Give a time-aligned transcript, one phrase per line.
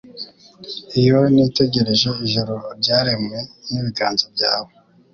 [0.99, 4.71] Iyo nitegereje ijuru ryaremwe n’ibiganza byawe